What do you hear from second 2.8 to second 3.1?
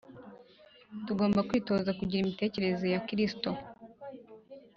ya